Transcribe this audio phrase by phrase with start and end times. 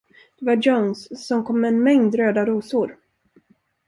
[0.39, 2.97] Det var Jones, som kom med en mängd röda rosor.